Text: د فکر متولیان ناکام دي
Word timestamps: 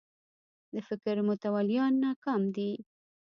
د 0.73 0.75
فکر 0.87 1.15
متولیان 1.27 1.93
ناکام 2.03 2.41
دي 2.55 2.71